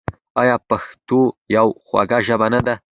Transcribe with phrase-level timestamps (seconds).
[0.41, 1.19] آیا پښتو
[1.55, 2.75] یوه خوږه ژبه نه ده؟